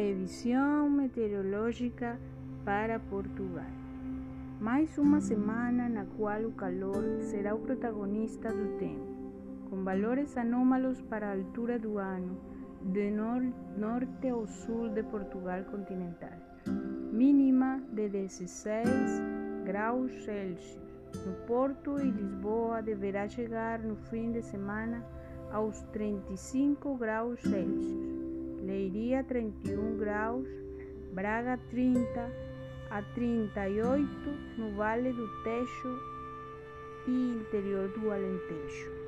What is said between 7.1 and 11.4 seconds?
será o protagonista do tempo, com valores anômalos para a